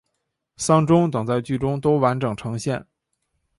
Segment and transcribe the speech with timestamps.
[0.57, 2.87] 丧钟等在剧中都完整呈现。